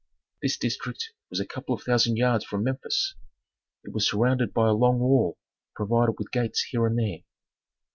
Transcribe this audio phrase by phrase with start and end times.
[0.41, 3.13] This district was a couple of thousand yards from Memphis.
[3.83, 5.37] It was surrounded by a long wall
[5.75, 7.19] provided with gates here and there.